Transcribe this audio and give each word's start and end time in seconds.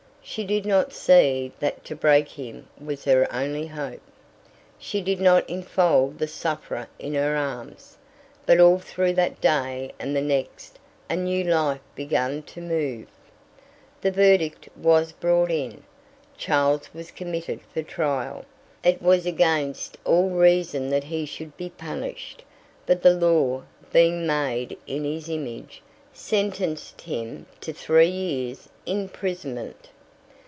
She 0.23 0.45
did 0.45 0.67
not 0.67 0.93
see 0.93 1.51
that 1.59 1.83
to 1.85 1.95
break 1.95 2.29
him 2.29 2.67
was 2.79 3.03
her 3.05 3.27
only 3.33 3.65
hope. 3.67 4.03
She 4.77 5.01
did 5.01 5.19
not 5.19 5.49
enfold 5.49 6.19
the 6.19 6.27
sufferer 6.27 6.87
in 6.99 7.15
her 7.15 7.35
arms. 7.35 7.97
But 8.45 8.59
all 8.59 8.77
through 8.77 9.13
that 9.13 9.41
day 9.41 9.93
and 9.99 10.15
the 10.15 10.21
next 10.21 10.77
a 11.09 11.15
new 11.15 11.43
life 11.43 11.81
began 11.95 12.43
to 12.43 12.61
move. 12.61 13.07
The 14.01 14.11
verdict 14.11 14.69
was 14.77 15.11
brought 15.11 15.49
in. 15.49 15.83
Charles 16.37 16.93
was 16.93 17.09
committed 17.11 17.59
for 17.73 17.81
trial. 17.81 18.45
It 18.83 19.01
was 19.01 19.25
against 19.25 19.97
all 20.05 20.29
reason 20.29 20.89
that 20.91 21.05
he 21.05 21.25
should 21.25 21.57
be 21.57 21.71
punished, 21.71 22.43
but 22.85 23.01
the 23.01 23.13
law, 23.15 23.63
being 23.91 24.27
made 24.27 24.77
in 24.85 25.03
his 25.03 25.27
image, 25.27 25.81
sentenced 26.13 27.01
him 27.01 27.47
to 27.61 27.73
three 27.73 28.07
years' 28.07 28.69
imprisonment. 28.85 29.89